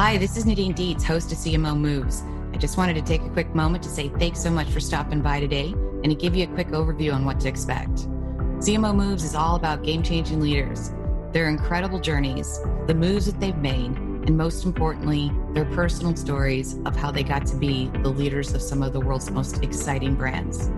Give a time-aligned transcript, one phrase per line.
[0.00, 2.22] Hi, this is Nadine Dietz, host of CMO Moves.
[2.54, 5.20] I just wanted to take a quick moment to say thanks so much for stopping
[5.20, 8.08] by today and to give you a quick overview on what to expect.
[8.60, 10.90] CMO Moves is all about game changing leaders,
[11.32, 16.96] their incredible journeys, the moves that they've made, and most importantly, their personal stories of
[16.96, 20.70] how they got to be the leaders of some of the world's most exciting brands.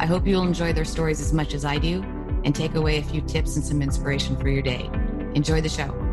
[0.00, 2.02] I hope you'll enjoy their stories as much as I do
[2.44, 4.90] and take away a few tips and some inspiration for your day.
[5.36, 6.09] Enjoy the show.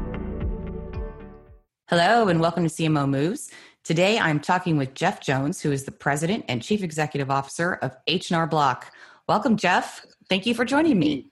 [1.90, 3.50] Hello, and welcome to CMO Moves.
[3.86, 7.96] Today, I'm talking with Jeff Jones, who is the president and chief executive officer of
[8.08, 8.92] H&R Block.
[9.30, 10.06] Welcome, Jeff.
[10.28, 11.32] Thank you for joining me.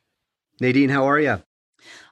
[0.62, 1.44] Nadine, how are you?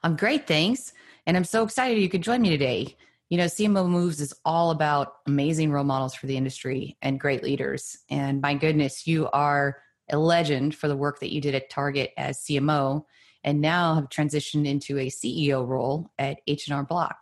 [0.02, 0.92] I'm great, thanks.
[1.26, 2.94] And I'm so excited you could join me today.
[3.30, 7.42] You know, CMO Moves is all about amazing role models for the industry and great
[7.42, 7.96] leaders.
[8.10, 9.78] And my goodness, you are
[10.10, 13.06] a legend for the work that you did at Target as CMO
[13.42, 17.16] and now have transitioned into a CEO role at H&R Block.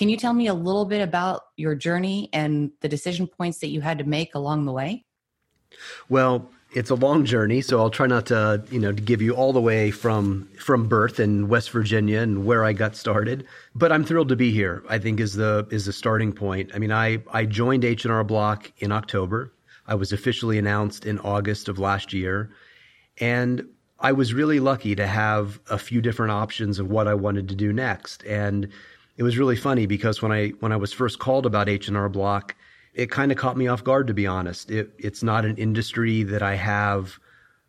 [0.00, 3.68] Can you tell me a little bit about your journey and the decision points that
[3.68, 5.04] you had to make along the way?
[6.08, 9.34] Well, it's a long journey, so I'll try not to, you know, to give you
[9.34, 13.46] all the way from from birth in West Virginia and where I got started.
[13.74, 14.82] But I'm thrilled to be here.
[14.88, 16.70] I think is the is the starting point.
[16.74, 19.52] I mean, I I joined H&R Block in October.
[19.86, 22.48] I was officially announced in August of last year,
[23.18, 23.68] and
[23.98, 27.54] I was really lucky to have a few different options of what I wanted to
[27.54, 28.24] do next.
[28.24, 28.72] And
[29.20, 32.56] it was really funny because when I when I was first called about H&R Block,
[32.94, 34.70] it kind of caught me off guard to be honest.
[34.70, 37.18] It, it's not an industry that I have.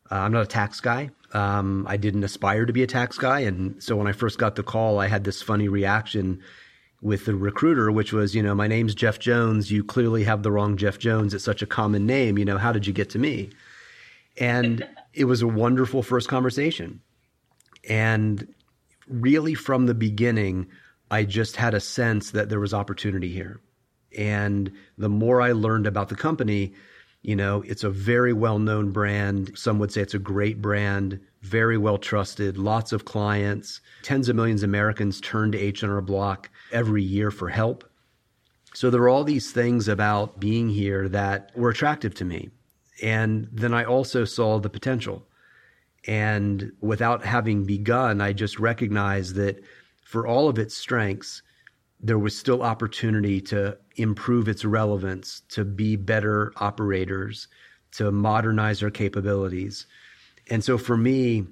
[0.09, 1.09] Uh, I'm not a tax guy.
[1.33, 4.55] Um, I didn't aspire to be a tax guy, and so when I first got
[4.55, 6.41] the call, I had this funny reaction
[7.01, 9.69] with the recruiter, which was, you know, my name's Jeff Jones.
[9.69, 11.33] You clearly have the wrong Jeff Jones.
[11.33, 12.37] It's such a common name.
[12.37, 13.49] You know, how did you get to me?
[14.37, 17.01] And it was a wonderful first conversation.
[17.89, 18.47] And
[19.09, 20.67] really, from the beginning,
[21.11, 23.59] I just had a sense that there was opportunity here.
[24.17, 26.73] And the more I learned about the company,
[27.21, 29.51] you know, it's a very well known brand.
[29.55, 33.81] Some would say it's a great brand, very well trusted, lots of clients.
[34.03, 37.83] Tens of millions of Americans turn to H&R Block every year for help.
[38.73, 42.49] So there were all these things about being here that were attractive to me.
[43.03, 45.27] And then I also saw the potential.
[46.07, 49.61] And without having begun, I just recognized that
[50.11, 51.41] for all of its strengths,
[52.01, 57.47] there was still opportunity to improve its relevance, to be better operators,
[57.93, 59.85] to modernize our capabilities.
[60.49, 61.45] And so for me,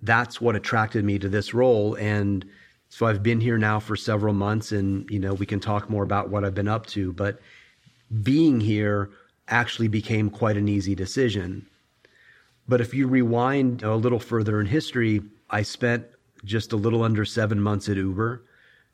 [0.00, 1.96] that's what attracted me to this role.
[1.96, 2.46] And
[2.88, 6.04] so I've been here now for several months and, you know, we can talk more
[6.04, 7.40] about what I've been up to, but
[8.22, 9.10] being here
[9.48, 11.66] actually became quite an easy decision.
[12.68, 16.06] But if you rewind a little further in history, I spent
[16.46, 18.42] just a little under seven months at Uber.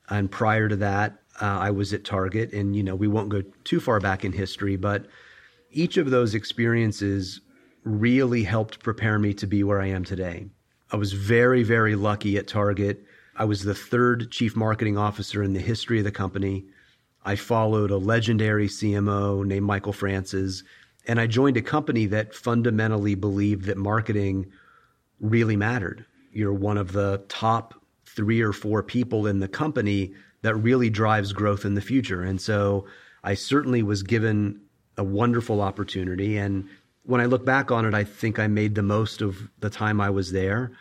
[0.08, 2.52] And prior to that, uh, I was at Target.
[2.52, 5.06] And, you know, we won't go too far back in history, but
[5.70, 7.40] each of those experiences
[7.84, 10.46] really helped prepare me to be where I am today.
[10.90, 13.04] I was very, very lucky at Target.
[13.36, 16.66] I was the third chief marketing officer in the history of the company.
[17.24, 20.62] I followed a legendary CMO named Michael Francis,
[21.06, 24.52] and I joined a company that fundamentally believed that marketing
[25.20, 27.74] really mattered you're one of the top
[28.06, 30.12] three or four people in the company
[30.42, 32.22] that really drives growth in the future.
[32.22, 32.86] And so
[33.22, 34.60] I certainly was given
[34.96, 36.36] a wonderful opportunity.
[36.36, 36.68] And
[37.04, 40.00] when I look back on it, I think I made the most of the time
[40.00, 40.72] I was there.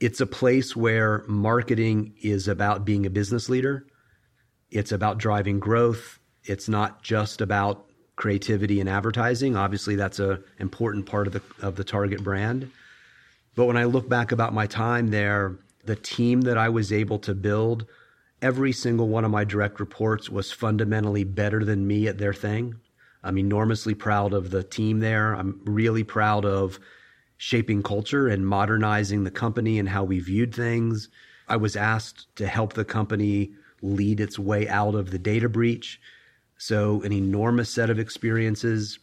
[0.00, 3.86] It's a place where marketing is about being a business leader.
[4.70, 6.20] It's about driving growth.
[6.44, 9.56] It's not just about creativity and advertising.
[9.56, 12.70] Obviously, that's an important part of the of the Target brand
[13.58, 17.18] But when I look back about my time there, the team that I was able
[17.18, 17.86] to build,
[18.40, 22.76] every single one of my direct reports was fundamentally better than me at their thing.
[23.24, 25.32] I'm enormously proud of the team there.
[25.34, 26.78] I'm really proud of
[27.36, 31.08] shaping culture and modernizing the company and how we viewed things.
[31.48, 36.00] I was asked to help the company lead its way out of the data breach.
[36.58, 39.00] So, an enormous set of experiences.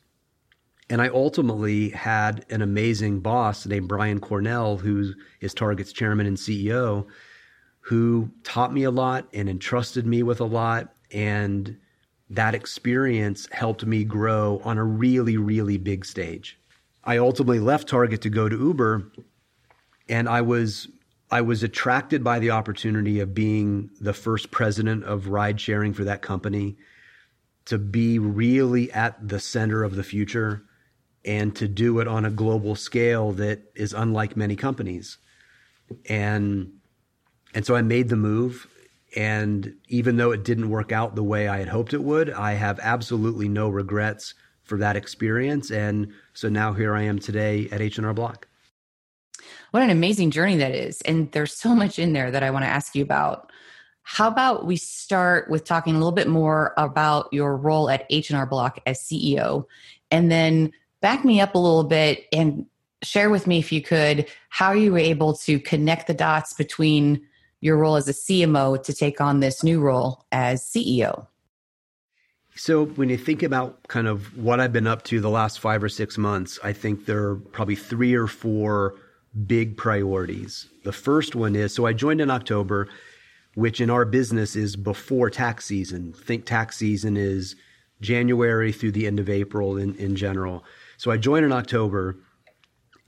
[0.89, 6.37] And I ultimately had an amazing boss named Brian Cornell, who is Target's chairman and
[6.37, 7.07] CEO,
[7.79, 10.93] who taught me a lot and entrusted me with a lot.
[11.11, 11.77] And
[12.29, 16.59] that experience helped me grow on a really, really big stage.
[17.03, 19.11] I ultimately left Target to go to Uber,
[20.09, 20.87] and I was
[21.31, 26.03] I was attracted by the opportunity of being the first president of ride sharing for
[26.03, 26.77] that company,
[27.65, 30.63] to be really at the center of the future,
[31.25, 35.17] and to do it on a global scale that is unlike many companies,
[36.07, 36.71] and
[37.53, 38.67] and so I made the move.
[39.15, 42.53] And even though it didn't work out the way I had hoped it would, I
[42.53, 44.33] have absolutely no regrets
[44.63, 45.71] for that experience.
[45.71, 48.45] And so now here I am today at H&R Block.
[49.71, 50.99] What an amazing journey that is.
[51.01, 53.51] And there's so much in there that I want to ask you about.
[54.03, 58.45] How about we start with talking a little bit more about your role at H&R
[58.45, 59.65] Block as CEO
[60.11, 60.71] and then
[61.05, 62.65] back me up a little bit and
[63.03, 67.21] share with me if you could how you were able to connect the dots between
[67.61, 71.27] your role as a CMO to take on this new role as CEO.
[72.55, 75.83] So, when you think about kind of what I've been up to the last five
[75.83, 78.95] or six months, I think there are probably three or four
[79.45, 80.67] big priorities.
[80.85, 82.87] The first one is so I joined in October,
[83.53, 86.13] which in our business is before tax season.
[86.13, 87.55] Think tax season is
[88.01, 90.63] January through the end of April in, in general.
[90.97, 92.17] So I joined in October,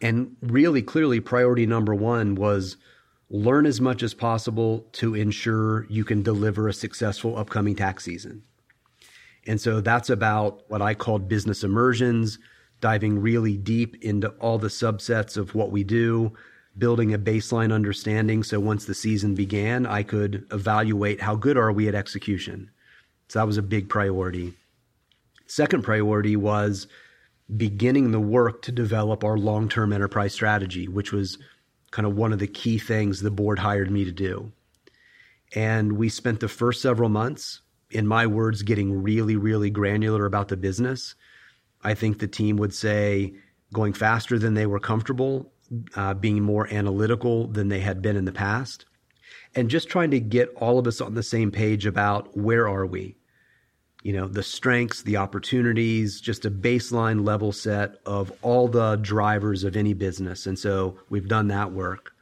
[0.01, 2.78] and really clearly, priority number one was
[3.30, 8.44] learn as much as possible to ensure you can deliver a successful upcoming tax season.
[9.45, 12.39] And so that's about what I called business immersions,
[12.81, 16.33] diving really deep into all the subsets of what we do,
[16.78, 21.72] building a baseline understanding so once the season began, I could evaluate how good are
[21.72, 22.69] we at execution.
[23.30, 24.54] So that was a big priority.
[25.48, 26.88] Second priority was
[27.56, 31.38] beginning the work to develop our long-term enterprise strategy, which was
[31.92, 34.52] kind of one of the key things the board hired me to do.
[35.56, 40.50] And we spent the first several months in my words, getting really, really granular about
[40.50, 41.16] the business.
[41.84, 43.34] I think the team would say
[43.74, 45.52] going faster than they were comfortable,
[45.96, 48.86] uh, being more analytical than they had been in the past,
[49.56, 52.86] and just trying to get all of us on the same page about where are
[52.86, 53.16] we?
[54.07, 59.65] You know, the strengths, the opportunities, just a baseline level set of all the drivers
[59.65, 60.45] of any business.
[60.45, 62.13] And so we've done that work.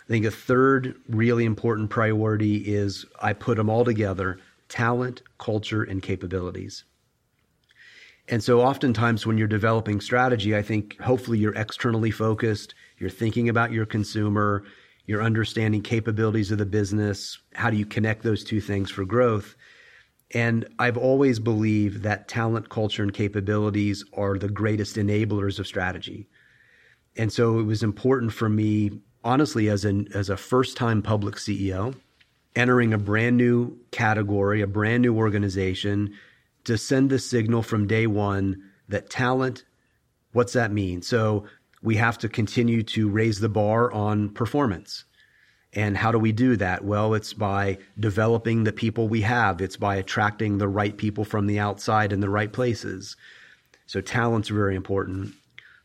[0.00, 5.84] I think a third really important priority is I put them all together talent, culture,
[5.84, 6.82] and capabilities.
[8.26, 13.48] And so, oftentimes, when you're developing strategy, I think hopefully you're externally focused, you're thinking
[13.48, 14.64] about your consumer,
[15.06, 19.54] you're understanding capabilities of the business, how do you connect those two things for growth?
[20.34, 26.28] And I've always believed that talent, culture, and capabilities are the greatest enablers of strategy.
[27.16, 28.90] And so it was important for me,
[29.22, 31.94] honestly, as an as a first time public CEO,
[32.54, 36.14] entering a brand new category, a brand new organization
[36.64, 39.64] to send the signal from day one that talent,
[40.32, 41.02] what's that mean?
[41.02, 41.46] So
[41.82, 45.04] we have to continue to raise the bar on performance.
[45.76, 46.84] And how do we do that?
[46.84, 49.60] Well, it's by developing the people we have.
[49.60, 53.14] It's by attracting the right people from the outside in the right places.
[53.84, 55.34] So talent's very important.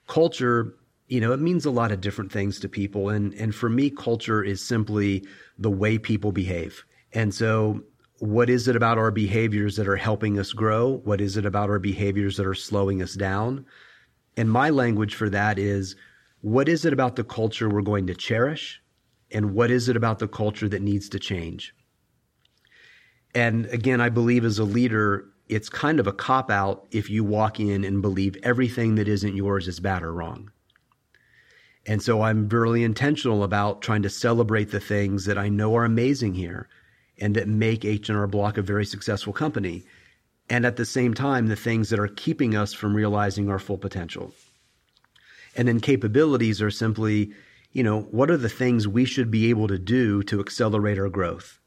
[0.07, 0.73] Culture,
[1.09, 3.09] you know, it means a lot of different things to people.
[3.09, 5.27] And, and for me, culture is simply
[5.59, 6.85] the way people behave.
[7.11, 7.83] And so,
[8.19, 11.01] what is it about our behaviors that are helping us grow?
[11.03, 13.65] What is it about our behaviors that are slowing us down?
[14.37, 15.95] And my language for that is
[16.41, 18.80] what is it about the culture we're going to cherish?
[19.33, 21.73] And what is it about the culture that needs to change?
[23.33, 27.23] And again, I believe as a leader, it's kind of a cop out if you
[27.23, 30.51] walk in and believe everything that isn't yours is bad or wrong.
[31.85, 35.85] And so I'm really intentional about trying to celebrate the things that I know are
[35.85, 36.67] amazing here
[37.19, 39.83] and that make H&R Block a very successful company.
[40.49, 43.77] And at the same time, the things that are keeping us from realizing our full
[43.77, 44.33] potential.
[45.55, 47.33] And then capabilities are simply,
[47.71, 51.09] you know, what are the things we should be able to do to accelerate our
[51.09, 51.59] growth?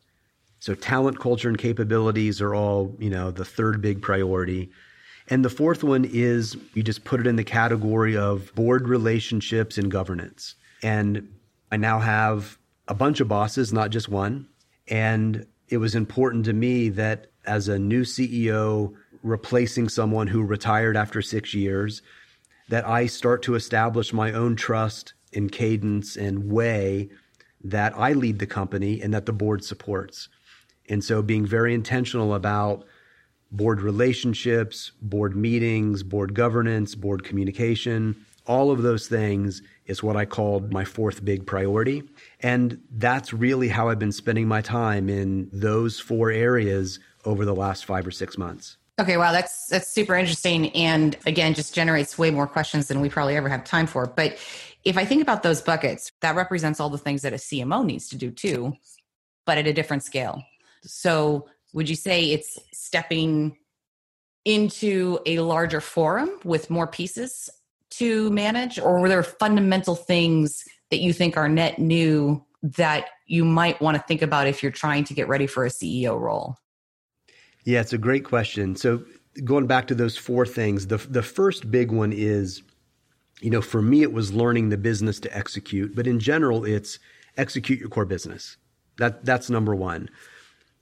[0.60, 4.70] So talent, culture, and capabilities are all, you know, the third big priority.
[5.28, 9.78] And the fourth one is you just put it in the category of board relationships
[9.78, 10.54] and governance.
[10.82, 11.34] And
[11.72, 12.58] I now have
[12.88, 14.48] a bunch of bosses, not just one.
[14.88, 20.96] And it was important to me that as a new CEO replacing someone who retired
[20.96, 22.02] after six years,
[22.68, 27.10] that I start to establish my own trust in cadence and way
[27.62, 30.28] that I lead the company and that the board supports.
[30.88, 32.84] And so being very intentional about
[33.50, 40.24] board relationships, board meetings, board governance, board communication, all of those things is what I
[40.24, 42.02] called my fourth big priority.
[42.40, 47.54] And that's really how I've been spending my time in those four areas over the
[47.54, 48.76] last five or six months.
[49.00, 53.08] Okay, wow, that's that's super interesting, and again, just generates way more questions than we
[53.08, 54.06] probably ever have time for.
[54.06, 54.38] But
[54.84, 58.08] if I think about those buckets, that represents all the things that a CMO needs
[58.10, 58.74] to do too,
[59.46, 60.42] but at a different scale.
[60.82, 63.56] So, would you say it's stepping
[64.44, 67.50] into a larger forum with more pieces
[67.90, 73.44] to manage, or were there fundamental things that you think are net new that you
[73.44, 76.56] might want to think about if you're trying to get ready for a CEO role?
[77.64, 78.76] Yeah, it's a great question.
[78.76, 79.04] So
[79.42, 82.62] going back to those four things, the the first big one is,
[83.40, 86.98] you know, for me it was learning the business to execute, but in general it's
[87.36, 88.56] execute your core business.
[88.98, 90.08] That that's number one.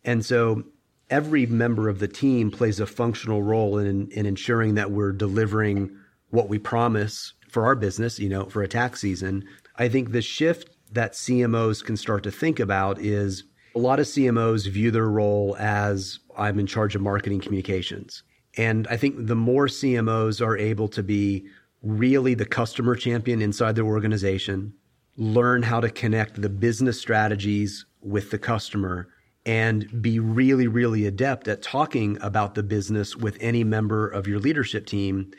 [0.05, 0.65] And so
[1.11, 5.97] every member of the team plays a functional role in in ensuring that we're delivering
[6.31, 9.45] what we promise for our business, you know, for a tax season.
[9.77, 13.45] I think the shift that CMOs can start to think about is
[13.75, 18.23] a lot of CMOs view their role as I'm in charge of marketing communications.
[18.57, 21.47] And I think the more CMOs are able to be
[21.83, 24.75] really the customer champion inside their organization,
[25.17, 29.09] learn how to connect the business strategies with the customer,
[29.45, 34.39] and be really, really adept at talking about the business with any member of your
[34.39, 35.33] leadership team,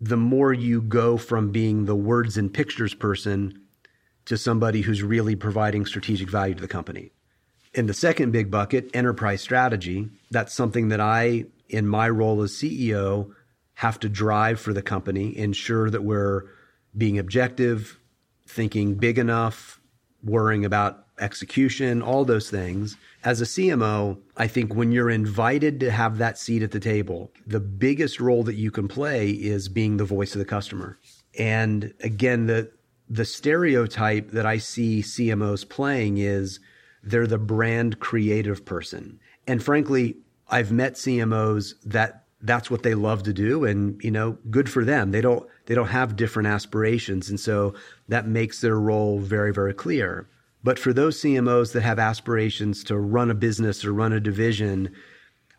[0.00, 3.58] the more you go from being the words and pictures person
[4.26, 7.12] to somebody who's really providing strategic value to the company.
[7.72, 12.52] In the second big bucket, enterprise strategy, that's something that I, in my role as
[12.52, 13.32] CEO,
[13.74, 16.44] have to drive for the company, ensure that we're
[16.96, 17.98] being objective,
[18.46, 19.80] thinking big enough,
[20.22, 22.96] worrying about execution, all those things.
[23.24, 27.30] As a CMO, I think when you're invited to have that seat at the table,
[27.46, 30.98] the biggest role that you can play is being the voice of the customer.
[31.38, 32.70] And again, the
[33.08, 36.58] the stereotype that I see CMOs playing is
[37.02, 39.20] they're the brand creative person.
[39.46, 40.16] And frankly,
[40.48, 43.64] I've met CMOs that that's what they love to do.
[43.64, 45.10] And you know good for them.
[45.10, 47.28] They don't they don't have different aspirations.
[47.28, 47.74] And so
[48.08, 50.28] that makes their role very very clear.
[50.62, 54.94] But for those CMOs that have aspirations to run a business or run a division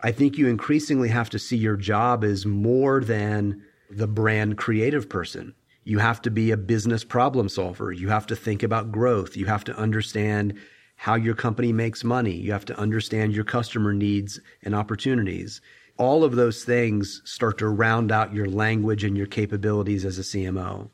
[0.01, 5.09] i think you increasingly have to see your job as more than the brand creative
[5.09, 5.53] person.
[5.83, 7.91] You have to be a business problem solver.
[7.91, 9.37] You have to think about growth.
[9.37, 10.57] You have to understand
[10.97, 12.35] how your company makes money.
[12.35, 15.61] You have to understand your customer needs and opportunities.
[15.97, 20.23] All of those things start to round out your language and your capabilities as a
[20.23, 20.89] CMO.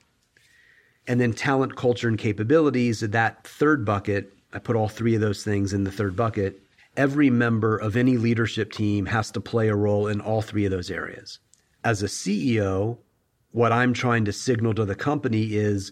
[1.08, 5.43] And then talent, culture, and capabilities, that third bucket, I put all three of those
[5.43, 6.62] things in the third bucket.
[6.96, 10.72] Every member of any leadership team has to play a role in all three of
[10.72, 11.39] those areas.
[11.84, 13.00] As a CEO,
[13.51, 15.91] what I'm trying to signal to the company is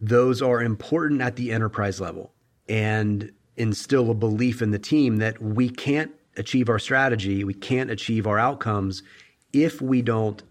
[0.00, 2.32] those are important at the enterprise level.
[2.68, 7.90] And instill a belief in the team that we can't achieve our strategy, we can't
[7.90, 9.02] achieve our outcomes
[9.52, 10.42] if we don't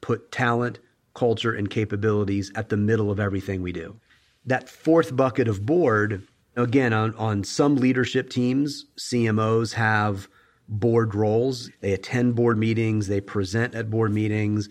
[0.00, 0.78] put talent,
[1.14, 3.98] culture, and capabilities at the middle of everything we do.
[4.46, 10.28] That fourth bucket of board, again, on, on some leadership teams, CMOs have
[10.68, 11.70] board roles.
[11.80, 14.68] They attend board meetings, they present at board meetings.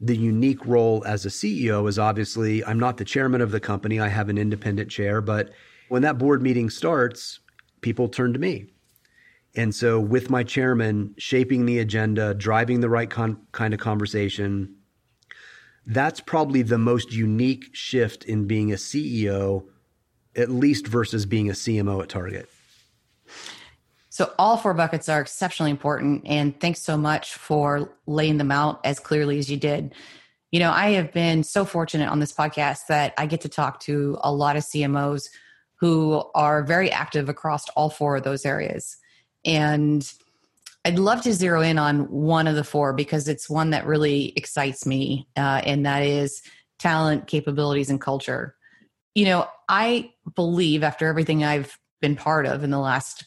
[0.00, 4.00] The unique role as a CEO is obviously I'm not the chairman of the company,
[4.00, 5.50] I have an independent chair, but
[5.88, 7.40] when that board meeting starts,
[7.82, 8.71] people turn to me.
[9.54, 14.76] And so, with my chairman shaping the agenda, driving the right con- kind of conversation,
[15.86, 19.66] that's probably the most unique shift in being a CEO,
[20.36, 22.48] at least versus being a CMO at Target.
[24.08, 26.22] So, all four buckets are exceptionally important.
[26.26, 29.94] And thanks so much for laying them out as clearly as you did.
[30.50, 33.80] You know, I have been so fortunate on this podcast that I get to talk
[33.80, 35.28] to a lot of CMOs
[35.76, 38.98] who are very active across all four of those areas.
[39.44, 40.10] And
[40.84, 44.32] I'd love to zero in on one of the four because it's one that really
[44.36, 46.42] excites me, uh, and that is
[46.78, 48.56] talent, capabilities, and culture.
[49.14, 53.24] You know, I believe after everything I've been part of in the last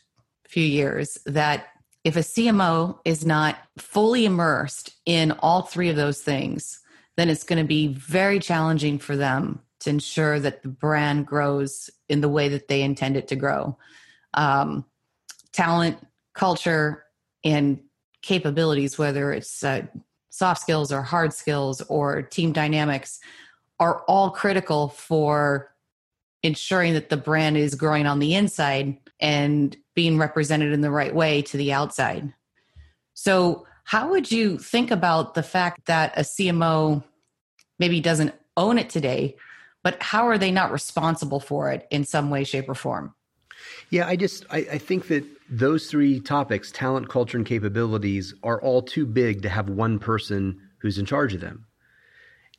[0.47, 1.67] few years that
[2.03, 6.79] if a CMO is not fully immersed in all three of those things,
[7.17, 11.89] then it's going to be very challenging for them to ensure that the brand grows
[12.09, 13.77] in the way that they intend it to grow.
[14.33, 14.85] Um,
[15.55, 15.97] talent,
[16.33, 17.05] culture,
[17.43, 17.79] and
[18.21, 19.83] capabilities, whether it's uh,
[20.29, 23.19] soft skills or hard skills or team dynamics,
[23.79, 25.71] are all critical for
[26.43, 31.15] ensuring that the brand is growing on the inside and being represented in the right
[31.15, 32.33] way to the outside.
[33.13, 37.03] So, how would you think about the fact that a CMO
[37.79, 39.35] maybe doesn't own it today,
[39.83, 43.14] but how are they not responsible for it in some way, shape, or form?
[43.89, 48.61] Yeah, I just I, I think that those three topics, talent, culture, and capabilities, are
[48.61, 51.65] all too big to have one person who's in charge of them.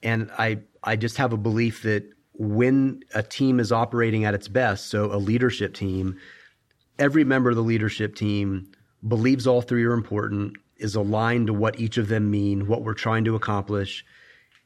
[0.02, 2.04] And I I just have a belief that
[2.34, 6.18] when a team is operating at its best, so a leadership team,
[6.98, 8.70] every member of the leadership team
[9.06, 12.94] believes all three are important, is aligned to what each of them mean, what we're
[12.94, 14.04] trying to accomplish,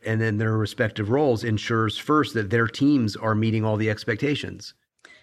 [0.04, 4.75] and then their respective roles ensures first that their teams are meeting all the expectations.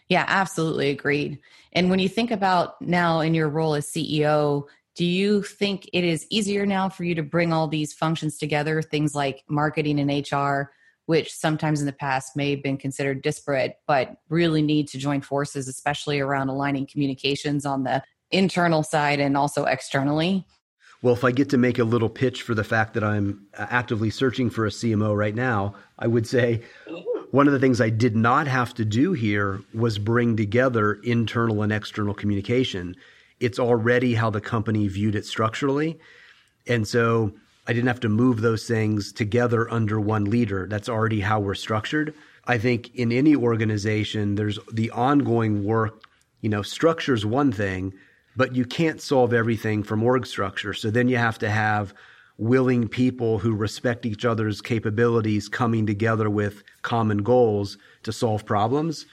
[0.09, 1.39] Yeah, absolutely agreed.
[1.73, 6.03] And when you think about now in your role as CEO, do you think it
[6.03, 10.31] is easier now for you to bring all these functions together, things like marketing and
[10.31, 10.71] HR,
[11.05, 15.21] which sometimes in the past may have been considered disparate, but really need to join
[15.21, 20.45] forces, especially around aligning communications on the internal side and also externally?
[21.01, 24.09] Well, if I get to make a little pitch for the fact that I'm actively
[24.09, 26.63] searching for a CMO right now, I would say
[27.31, 31.61] one of the things I did not have to do here was bring together internal
[31.61, 32.95] and external communication.
[33.39, 35.99] It's already how the company viewed it structurally.
[36.67, 37.33] And so
[37.67, 40.67] I didn't have to move those things together under one leader.
[40.67, 42.13] That's already how we're structured.
[42.45, 46.03] I think in any organization, there's the ongoing work,
[46.41, 47.93] you know, structure's one thing,
[48.37, 50.73] but you can't solve everything from org structure.
[50.73, 51.93] So then you have to have
[52.37, 59.05] willing people who respect each other's capabilities coming together with common goals to solve problems.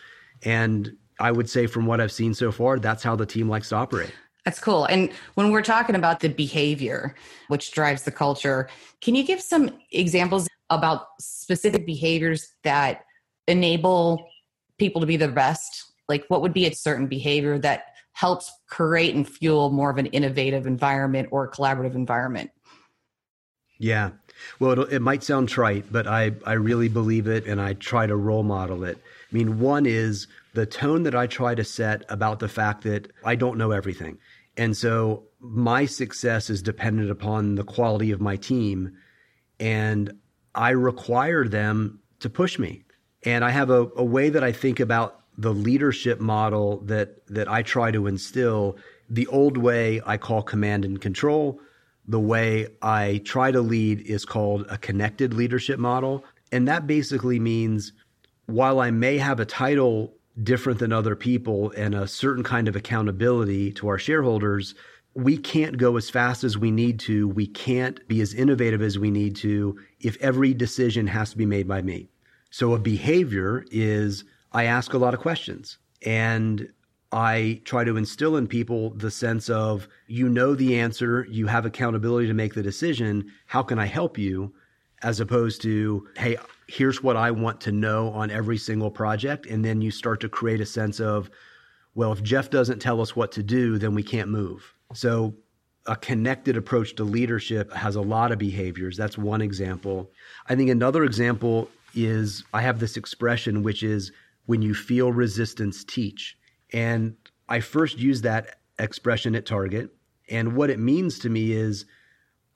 [0.42, 3.70] And I would say, from what I've seen so far, that's how the team likes
[3.70, 4.12] to operate.
[4.44, 4.84] That's cool.
[4.84, 7.14] And when we're talking about the behavior,
[7.48, 8.68] which drives the culture,
[9.00, 13.04] can you give some examples about specific behaviors that
[13.48, 14.26] enable
[14.78, 15.92] people to be the best?
[16.08, 17.84] Like, what would be a certain behavior that
[18.14, 22.50] helps create and fuel more of an innovative environment or a collaborative environment.
[23.78, 24.10] Yeah.
[24.58, 28.16] Well, it might sound trite, but I, I really believe it and I try to
[28.16, 28.98] role model it.
[28.98, 33.10] I mean, one is the tone that I try to set about the fact that
[33.24, 34.18] I don't know everything.
[34.56, 38.96] And so my success is dependent upon the quality of my team.
[39.58, 40.18] And
[40.54, 42.84] I require them to push me.
[43.24, 47.48] And I have a, a way that I think about the leadership model that that
[47.48, 48.76] I try to instill.
[49.10, 51.60] The old way I call command and control.
[52.06, 56.24] The way I try to lead is called a connected leadership model.
[56.52, 57.92] And that basically means
[58.46, 62.76] while I may have a title different than other people and a certain kind of
[62.76, 64.74] accountability to our shareholders,
[65.14, 67.28] we can't go as fast as we need to.
[67.28, 71.46] We can't be as innovative as we need to if every decision has to be
[71.46, 72.08] made by me.
[72.50, 76.68] So a behavior is I ask a lot of questions and
[77.14, 81.64] I try to instill in people the sense of you know the answer, you have
[81.64, 83.30] accountability to make the decision.
[83.46, 84.52] How can I help you?
[85.00, 89.46] As opposed to, hey, here's what I want to know on every single project.
[89.46, 91.30] And then you start to create a sense of,
[91.94, 94.74] well, if Jeff doesn't tell us what to do, then we can't move.
[94.92, 95.34] So
[95.86, 98.96] a connected approach to leadership has a lot of behaviors.
[98.96, 100.10] That's one example.
[100.48, 104.10] I think another example is I have this expression, which is
[104.46, 106.36] when you feel resistance, teach.
[106.74, 107.14] And
[107.48, 109.90] I first used that expression at Target.
[110.28, 111.86] And what it means to me is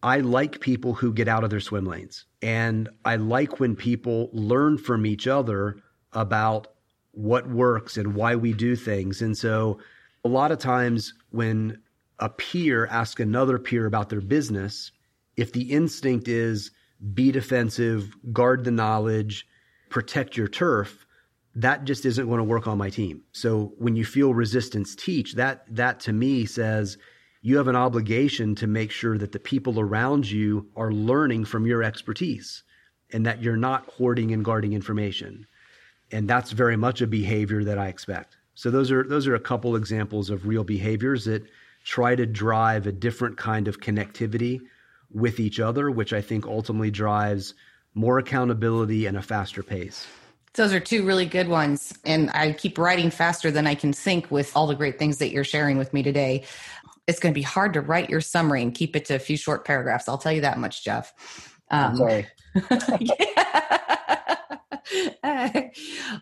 [0.03, 2.27] I like people who get out of their swim lanes.
[2.43, 5.77] And I like when people learn from each other
[6.13, 6.67] about
[7.13, 9.23] what works and why we do things.
[9.23, 9.79] And so
[10.25, 11.81] a lot of times when
[12.19, 14.91] a peer asks another peer about their business,
[15.37, 16.73] if the instinct is
[17.15, 19.47] be defensive, guard the knowledge,
[19.91, 21.07] protect your turf,
[21.55, 23.23] that just isn't going to work on my team.
[23.33, 26.99] So when you feel resistance teach, that that to me says
[27.41, 31.67] you have an obligation to make sure that the people around you are learning from
[31.67, 32.63] your expertise
[33.13, 35.47] and that you're not hoarding and guarding information.
[36.11, 38.37] And that's very much a behavior that I expect.
[38.55, 41.49] So those are those are a couple examples of real behaviors that
[41.85, 44.61] try to drive a different kind of connectivity
[45.11, 47.55] with each other, which I think ultimately drives
[47.95, 50.07] more accountability and a faster pace.
[50.55, 51.97] Those are two really good ones.
[52.05, 55.31] And I keep writing faster than I can think with all the great things that
[55.31, 56.45] you're sharing with me today.
[57.07, 59.37] It's going to be hard to write your summary and keep it to a few
[59.37, 60.09] short paragraphs.
[60.09, 61.13] I'll tell you that much, Jeff.
[61.71, 62.27] Um, sorry.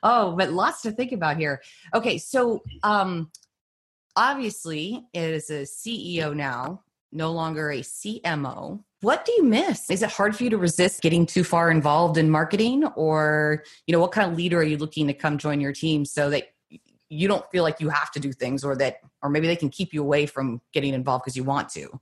[0.03, 1.63] oh, but lots to think about here.
[1.95, 3.31] Okay, so um
[4.17, 8.83] obviously as a CEO now, no longer a CMO.
[9.03, 9.91] What do you miss?
[9.91, 13.93] Is it hard for you to resist getting too far involved in marketing or, you
[13.93, 16.45] know, what kind of leader are you looking to come join your team so that
[17.09, 19.69] you don't feel like you have to do things or that or maybe they can
[19.69, 22.01] keep you away from getting involved because you want to?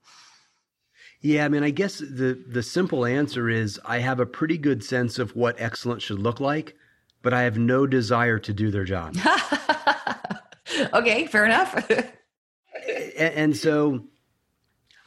[1.20, 4.84] Yeah, I mean, I guess the the simple answer is I have a pretty good
[4.84, 6.76] sense of what excellence should look like,
[7.22, 9.16] but I have no desire to do their job.
[10.92, 11.90] okay, fair enough.
[13.18, 14.04] and, and so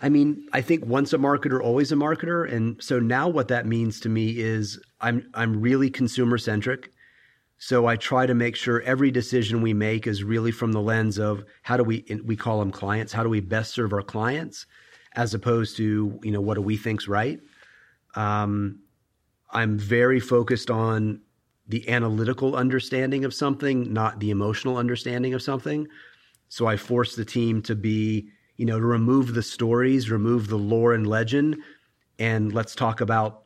[0.02, 2.52] I mean, I think once a marketer, always a marketer.
[2.52, 6.92] And so now what that means to me is I'm I'm really consumer centric.
[7.60, 11.18] So I try to make sure every decision we make is really from the lens
[11.18, 14.68] of how do we we call them clients, how do we best serve our clients?
[15.18, 17.42] as opposed to you know what do we think's right.
[18.16, 18.80] Um,
[19.50, 21.22] I'm very focused on
[21.68, 25.88] the analytical understanding of something, not the emotional understanding of something.
[26.48, 30.58] So I force the team to be, you know, to remove the stories, remove the
[30.58, 31.58] lore and legend,
[32.20, 33.44] and let's talk about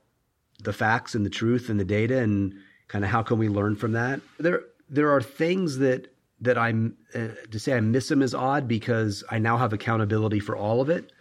[0.63, 2.53] the facts and the truth and the data and
[2.87, 4.21] kind of how can we learn from that.
[4.39, 6.07] There, there are things that
[6.39, 10.39] that I'm uh, to say I miss them is odd because I now have accountability
[10.39, 11.11] for all of it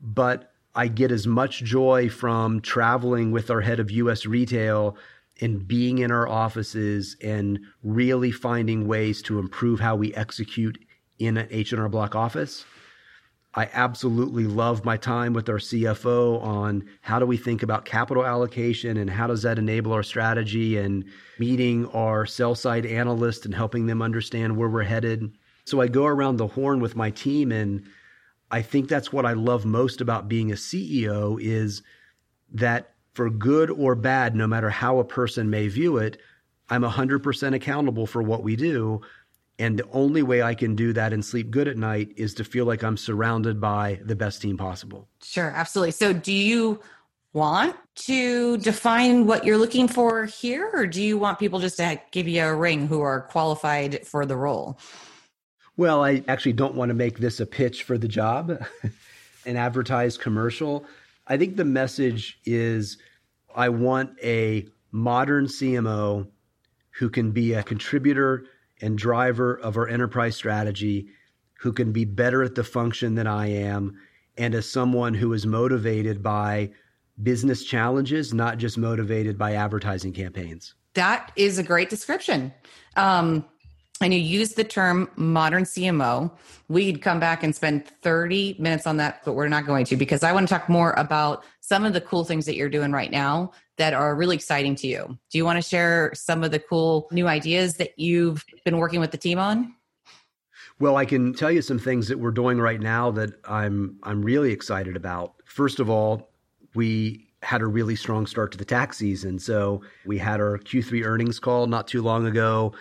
[0.00, 4.96] but I get as much joy from traveling with our head of US retail
[5.40, 10.78] and being in our offices and really finding ways to improve how we execute
[11.18, 12.64] in an H&R Block office.
[13.54, 18.24] I absolutely love my time with our CFO on how do we think about capital
[18.24, 21.04] allocation and how does that enable our strategy and
[21.38, 25.36] meeting our sell side analysts and helping them understand where we're headed.
[25.64, 27.84] So I go around the horn with my team and
[28.52, 31.82] I think that's what I love most about being a CEO is
[32.52, 36.18] that for good or bad, no matter how a person may view it,
[36.68, 39.00] I'm 100% accountable for what we do.
[39.60, 42.44] And the only way I can do that and sleep good at night is to
[42.44, 45.06] feel like I'm surrounded by the best team possible.
[45.22, 45.92] Sure, absolutely.
[45.92, 46.80] So, do you
[47.34, 52.00] want to define what you're looking for here, or do you want people just to
[52.10, 54.78] give you a ring who are qualified for the role?
[55.76, 58.64] Well, I actually don't want to make this a pitch for the job,
[59.44, 60.86] an advertised commercial.
[61.26, 62.96] I think the message is
[63.54, 66.28] I want a modern CMO
[66.92, 68.46] who can be a contributor
[68.80, 71.08] and driver of our enterprise strategy,
[71.60, 73.98] who can be better at the function than I am,
[74.38, 76.70] and as someone who is motivated by
[77.22, 80.74] business challenges, not just motivated by advertising campaigns.
[80.94, 82.52] That is a great description.
[82.96, 83.44] Um,
[84.00, 86.30] and you use the term modern CMO,
[86.68, 90.22] we'd come back and spend 30 minutes on that, but we're not going to because
[90.22, 93.10] I want to talk more about some of the cool things that you're doing right
[93.10, 95.18] now that are really exciting to you.
[95.30, 99.00] Do you want to share some of the cool new ideas that you've been working
[99.00, 99.74] with the team on?
[100.78, 104.22] Well, I can tell you some things that we're doing right now that I'm I'm
[104.22, 105.34] really excited about.
[105.44, 106.30] First of all,
[106.74, 109.38] we had a really strong start to the tax season.
[109.38, 112.72] So we had our Q3 earnings call not too long ago.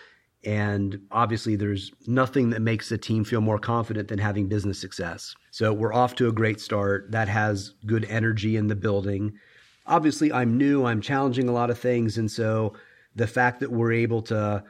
[0.45, 5.35] And obviously, there's nothing that makes a team feel more confident than having business success.
[5.51, 7.11] So we're off to a great start.
[7.11, 9.33] That has good energy in the building.
[9.85, 12.17] Obviously, I'm new, I'm challenging a lot of things.
[12.17, 12.73] And so
[13.15, 14.63] the fact that we're able to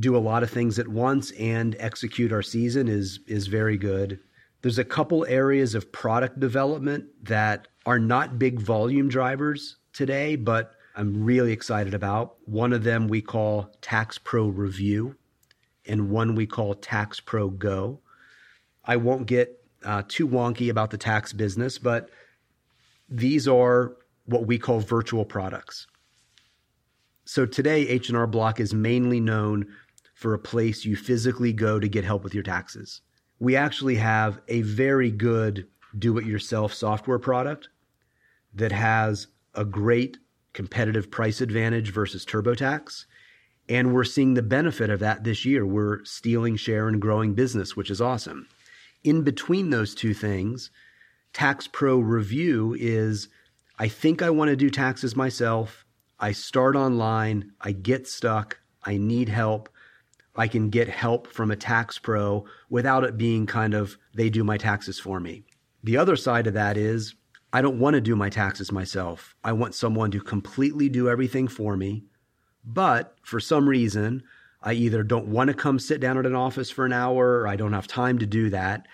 [0.00, 4.18] do a lot of things at once and execute our season is, is very good.
[4.62, 10.73] There's a couple areas of product development that are not big volume drivers today, but
[10.96, 12.36] I'm really excited about.
[12.44, 15.16] One of them we call Tax Pro Review,
[15.86, 18.00] and one we call Tax Pro Go.
[18.84, 22.10] I won't get uh, too wonky about the tax business, but
[23.08, 25.86] these are what we call virtual products.
[27.24, 29.66] So today, H&R Block is mainly known
[30.14, 33.00] for a place you physically go to get help with your taxes.
[33.40, 35.66] We actually have a very good
[35.98, 37.68] do-it-yourself software product
[38.54, 40.18] that has a great
[40.54, 43.04] competitive price advantage versus TurboTax.
[43.68, 45.66] And we're seeing the benefit of that this year.
[45.66, 48.46] We're stealing share and growing business, which is awesome.
[49.02, 50.70] In between those two things,
[51.32, 53.28] Tax Pro Review is
[53.78, 55.84] I think I want to do taxes myself.
[56.20, 59.68] I start online, I get stuck, I need help.
[60.36, 64.42] I can get help from a tax pro without it being kind of they do
[64.42, 65.44] my taxes for me.
[65.82, 67.14] The other side of that is
[67.54, 69.36] I don't want to do my taxes myself.
[69.44, 72.02] I want someone to completely do everything for me.
[72.64, 74.24] But for some reason,
[74.60, 77.46] I either don't want to come sit down at an office for an hour or
[77.46, 78.88] I don't have time to do that.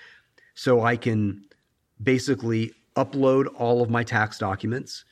[0.54, 1.46] So I can
[2.02, 5.06] basically upload all of my tax documents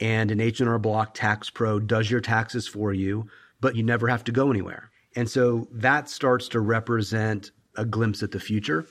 [0.00, 3.26] and an H&R Block Tax Pro does your taxes for you,
[3.60, 4.90] but you never have to go anywhere.
[5.14, 8.86] And so that starts to represent a glimpse at the future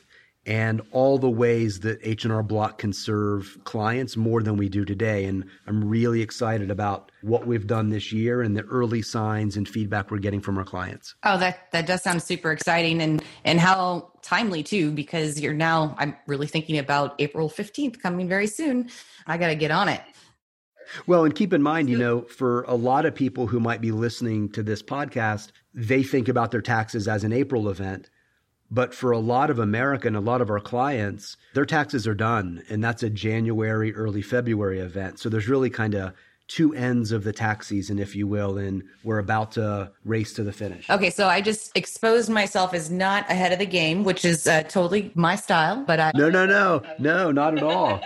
[0.46, 5.26] and all the ways that H&R Block can serve clients more than we do today.
[5.26, 9.68] And I'm really excited about what we've done this year and the early signs and
[9.68, 11.16] feedback we're getting from our clients.
[11.24, 15.96] Oh, that, that does sound super exciting and, and how timely too, because you're now,
[15.98, 18.90] I'm really thinking about April 15th coming very soon.
[19.26, 20.02] I got to get on it.
[21.08, 23.92] Well, and keep in mind, you know, for a lot of people who might be
[23.92, 28.10] listening to this podcast, they think about their taxes as an April event.
[28.72, 32.16] But for a lot of America and a lot of our clients, their taxes are
[32.16, 32.64] done.
[32.70, 35.20] And that's a January, early February event.
[35.20, 36.14] So there's really kind of
[36.48, 40.44] two ends of the tax season, if you will, and we're about to race to
[40.44, 40.90] the finish.
[40.90, 44.64] Okay, so I just exposed myself as not ahead of the game, which is uh,
[44.64, 45.84] totally my style.
[45.86, 48.00] But I no, no, no, no, not at all.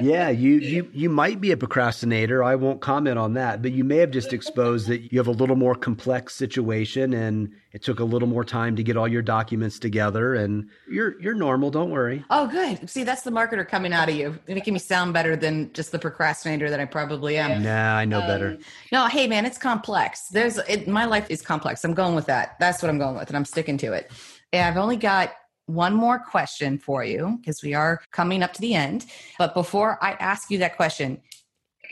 [0.00, 2.44] yeah, you you you might be a procrastinator.
[2.44, 5.32] I won't comment on that, but you may have just exposed that you have a
[5.32, 9.20] little more complex situation, and it took a little more time to get all your
[9.20, 10.36] documents together.
[10.36, 11.70] And you're you're normal.
[11.70, 12.24] Don't worry.
[12.30, 12.88] Oh, good.
[12.88, 15.98] See, that's the marketer coming out of you, making me sound better than just the
[15.98, 17.62] procrastinator that I probably am.
[17.62, 18.58] Nah, I know um, better.
[18.92, 20.28] No, hey man, it's complex.
[20.28, 21.84] There's it, my life is complex.
[21.84, 22.56] I'm going with that.
[22.58, 24.10] That's what I'm going with, and I'm sticking to it.
[24.54, 25.34] And I've only got
[25.66, 29.04] one more question for you because we are coming up to the end.
[29.38, 31.20] But before I ask you that question,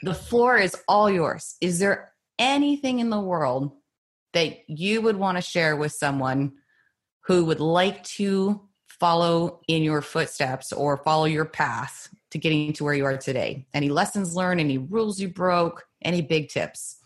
[0.02, 1.56] the floor is all yours.
[1.60, 3.72] Is there anything in the world
[4.34, 6.52] that you would want to share with someone
[7.22, 12.84] who would like to follow in your footsteps or follow your path to getting to
[12.84, 13.66] where you are today?
[13.72, 16.98] Any lessons learned, any rules you broke, any big tips?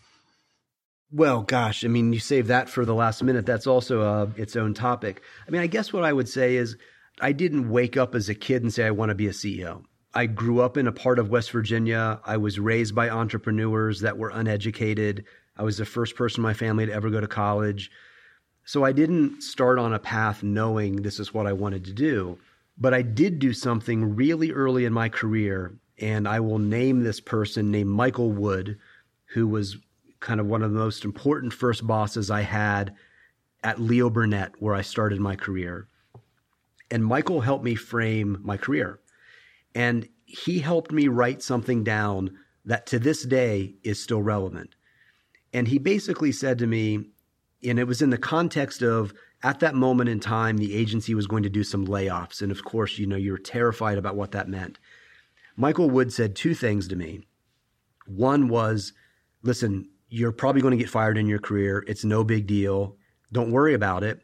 [1.11, 3.45] Well, gosh, I mean, you save that for the last minute.
[3.45, 5.23] That's also uh, its own topic.
[5.47, 6.77] I mean, I guess what I would say is
[7.19, 9.83] I didn't wake up as a kid and say, I want to be a CEO.
[10.13, 12.19] I grew up in a part of West Virginia.
[12.25, 15.25] I was raised by entrepreneurs that were uneducated.
[15.59, 17.91] I was the first person in my family to ever go to college.
[18.63, 22.39] So I didn't start on a path knowing this is what I wanted to do.
[22.77, 25.73] But I did do something really early in my career.
[25.99, 28.79] And I will name this person named Michael Wood,
[29.33, 29.75] who was
[30.21, 32.95] kind of one of the most important first bosses I had
[33.61, 35.89] at Leo Burnett, where I started my career.
[36.89, 39.01] And Michael helped me frame my career.
[39.75, 44.75] And he helped me write something down that to this day is still relevant.
[45.53, 47.05] And he basically said to me,
[47.63, 51.27] and it was in the context of at that moment in time, the agency was
[51.27, 52.41] going to do some layoffs.
[52.41, 54.79] And of course, you know, you're terrified about what that meant.
[55.55, 57.21] Michael Wood said two things to me.
[58.05, 58.93] One was,
[59.43, 61.83] listen, you're probably going to get fired in your career.
[61.87, 62.97] It's no big deal.
[63.31, 64.21] Don't worry about it.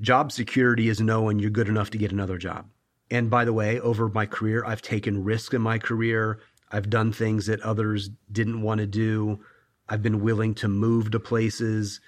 [0.00, 2.66] Job security is knowing you're good enough to get another job.
[3.10, 6.40] And by the way, over my career, I've taken risks in my career.
[6.70, 9.40] I've done things that others didn't want to do.
[9.88, 12.00] I've been willing to move to places.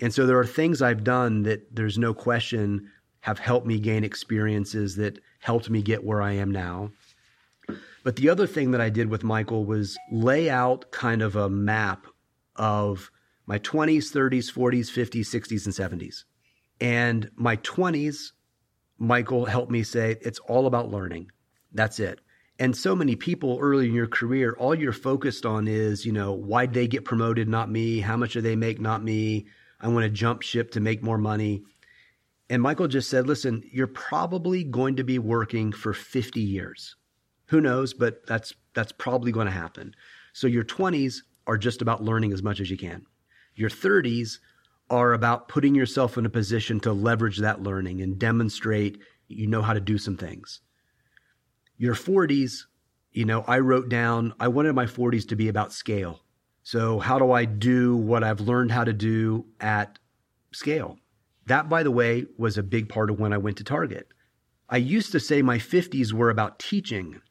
[0.00, 4.04] And so there are things I've done that there's no question have helped me gain
[4.04, 6.90] experiences that helped me get where I am now.
[8.04, 11.50] But the other thing that I did with Michael was lay out kind of a
[11.50, 12.06] map
[12.56, 13.10] of
[13.46, 16.24] my 20s, 30s, 40s, 50s, 60s, and 70s.
[16.80, 18.32] And my 20s,
[18.98, 21.30] Michael helped me say, it's all about learning.
[21.72, 22.20] That's it.
[22.58, 26.32] And so many people early in your career, all you're focused on is, you know,
[26.32, 28.00] why'd they get promoted, not me?
[28.00, 29.46] How much do they make, not me?
[29.80, 31.62] I want to jump ship to make more money.
[32.50, 36.96] And Michael just said, listen, you're probably going to be working for 50 years.
[37.46, 39.94] Who knows, but that's that's probably going to happen.
[40.32, 43.06] So your 20s are just about learning as much as you can.
[43.54, 44.38] Your 30s
[44.90, 49.62] are about putting yourself in a position to leverage that learning and demonstrate you know
[49.62, 50.60] how to do some things.
[51.78, 52.64] Your 40s,
[53.12, 56.20] you know, I wrote down, I wanted my 40s to be about scale.
[56.62, 59.98] So, how do I do what I've learned how to do at
[60.52, 60.98] scale?
[61.46, 64.08] That, by the way, was a big part of when I went to Target.
[64.68, 67.22] I used to say my 50s were about teaching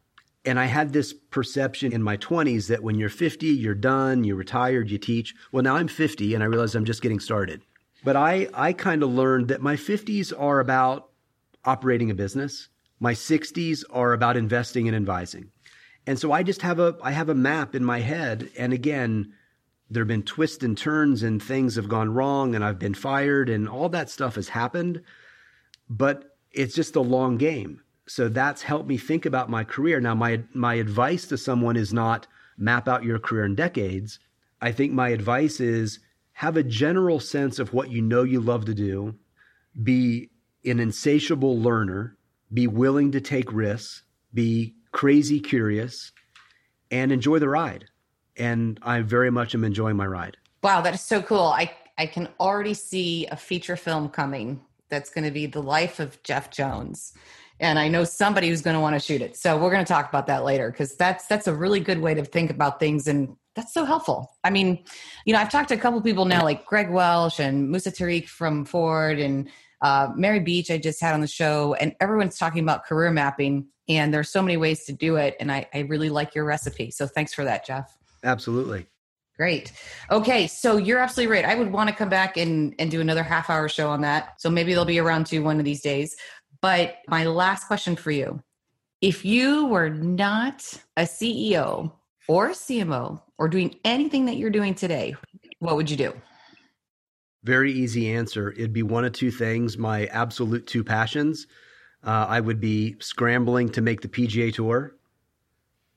[0.47, 4.37] and I had this perception in my 20s that when you're 50, you're done, you're
[4.37, 5.35] retired, you teach.
[5.51, 7.63] Well, now I'm 50 and I realize I'm just getting started.
[8.05, 11.09] But I, I kind of learned that my 50s are about
[11.65, 12.69] operating a business.
[12.99, 15.51] My 60s are about investing and advising.
[16.05, 19.33] And so I just have a I have a map in my head and again
[19.89, 23.49] there have been twists and turns and things have gone wrong and I've been fired
[23.49, 25.01] and all that stuff has happened
[25.89, 29.99] but it's just a long game so that's helped me think about my career.
[29.99, 32.25] Now, my my advice to someone is not
[32.57, 34.19] map out your career in decades.
[34.61, 35.99] I think my advice is
[36.33, 39.15] have a general sense of what you know you love to do,
[39.83, 40.29] be
[40.65, 42.16] an insatiable learner,
[42.53, 46.11] be willing to take risks, be crazy curious,
[46.91, 47.85] and enjoy the ride.
[48.37, 50.37] And I very much am enjoying my ride.
[50.63, 51.47] Wow, that is so cool.
[51.47, 55.99] I I can already see a feature film coming that's going to be the life
[55.99, 57.13] of Jeff Jones.
[57.59, 59.35] And I know somebody who's going to want to shoot it.
[59.35, 62.13] So we're going to talk about that later because that's that's a really good way
[62.13, 64.37] to think about things and that's so helpful.
[64.43, 64.83] I mean,
[65.25, 68.27] you know, I've talked to a couple people now like Greg Welch and Musa Tariq
[68.27, 69.49] from Ford and
[69.81, 73.67] uh, Mary Beach I just had on the show and everyone's talking about career mapping
[73.87, 76.91] and there's so many ways to do it and I, I really like your recipe.
[76.91, 77.97] So thanks for that, Jeff.
[78.23, 78.87] Absolutely.
[79.37, 79.71] Great.
[80.09, 81.45] Okay, so you're absolutely right.
[81.45, 84.41] I would want to come back and, and do another half hour show on that.
[84.41, 86.15] So maybe they'll be around to one of these days.
[86.59, 88.41] But my last question for you
[88.99, 90.63] if you were not
[90.97, 91.91] a CEO
[92.27, 95.15] or a CMO or doing anything that you're doing today,
[95.59, 96.13] what would you do?
[97.47, 98.51] Very easy answer.
[98.51, 101.47] It'd be one of two things my absolute two passions.
[102.03, 104.97] Uh, I would be scrambling to make the PGA Tour,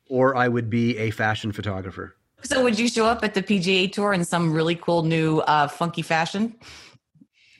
[0.09, 2.15] or I would be a fashion photographer.
[2.45, 5.67] So would you show up at the PGA Tour in some really cool new uh,
[5.67, 6.55] funky fashion?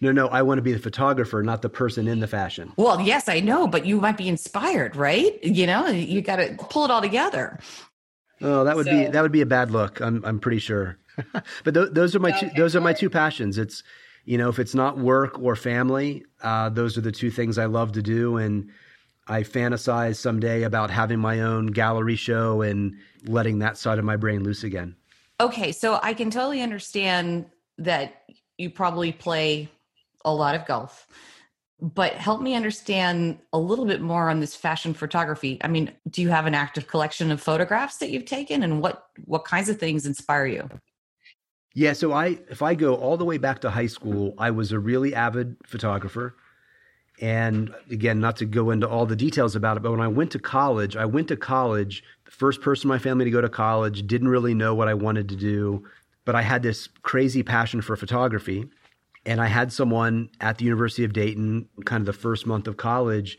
[0.01, 2.73] No, no, I want to be the photographer, not the person in the fashion.
[2.77, 5.37] Well, yes, I know, but you might be inspired, right?
[5.43, 7.59] You know, you got to pull it all together.
[8.41, 10.01] Oh, that would so, be that would be a bad look.
[10.01, 10.97] I'm I'm pretty sure.
[11.65, 12.49] but th- those are my okay.
[12.49, 13.59] two, those are my two passions.
[13.59, 13.83] It's
[14.25, 17.65] you know, if it's not work or family, uh, those are the two things I
[17.65, 18.71] love to do, and
[19.27, 24.17] I fantasize someday about having my own gallery show and letting that side of my
[24.17, 24.97] brain loose again.
[25.41, 27.47] Okay, so I can totally understand
[27.79, 28.25] that
[28.59, 29.69] you probably play
[30.25, 31.07] a lot of golf,
[31.81, 35.59] but help me understand a little bit more on this fashion photography.
[35.63, 39.07] I mean, do you have an active collection of photographs that you've taken and what
[39.25, 40.69] what kinds of things inspire you?
[41.81, 44.71] Yeah, so I if I go all the way back to high school, I was
[44.71, 46.37] a really avid photographer.
[47.23, 50.31] And again, not to go into all the details about it, but when I went
[50.33, 53.49] to college, I went to college, the first person in my family to go to
[53.49, 55.83] college, didn't really know what I wanted to do,
[56.27, 58.67] but I had this crazy passion for photography.
[59.25, 62.77] And I had someone at the University of Dayton, kind of the first month of
[62.77, 63.39] college,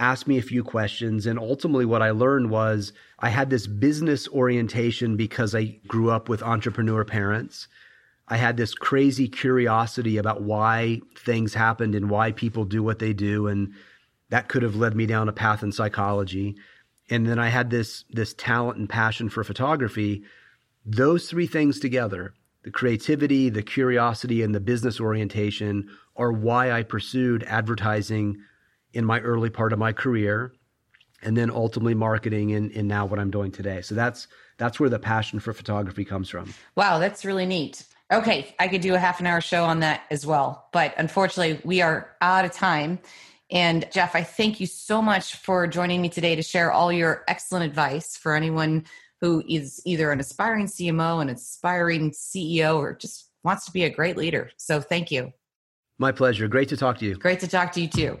[0.00, 1.26] ask me a few questions.
[1.26, 6.28] And ultimately, what I learned was I had this business orientation because I grew up
[6.28, 7.68] with entrepreneur parents.
[8.26, 13.12] I had this crazy curiosity about why things happened and why people do what they
[13.12, 13.46] do.
[13.46, 13.74] And
[14.30, 16.56] that could have led me down a path in psychology.
[17.10, 20.22] And then I had this, this talent and passion for photography.
[20.86, 22.32] Those three things together,
[22.62, 28.38] the creativity, the curiosity, and the business orientation are why I pursued advertising
[28.92, 30.52] in my early part of my career
[31.22, 33.82] and then ultimately marketing and, and now what I'm doing today.
[33.82, 34.26] So that's
[34.58, 36.52] that's where the passion for photography comes from.
[36.76, 37.84] Wow, that's really neat.
[38.12, 40.68] Okay, I could do a half an hour show on that as well.
[40.72, 42.98] But unfortunately, we are out of time.
[43.50, 47.24] And Jeff, I thank you so much for joining me today to share all your
[47.28, 48.84] excellent advice for anyone
[49.20, 53.90] who is either an aspiring CMO, an aspiring CEO, or just wants to be a
[53.90, 54.50] great leader.
[54.56, 55.32] So thank you.
[55.98, 56.48] My pleasure.
[56.48, 57.14] Great to talk to you.
[57.14, 58.20] Great to talk to you too.